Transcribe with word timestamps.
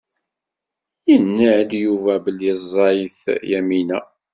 Yenna-d 1.09 1.71
Yuba 1.83 2.13
belli 2.25 2.51
ẓẓayet 2.63 3.21
Yamina. 3.49 3.99